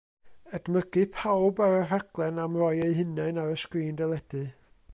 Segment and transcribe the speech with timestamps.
[0.57, 4.43] Edmygu pawb ar y rhaglen am roi eu hunain ar y sgrîn deledu.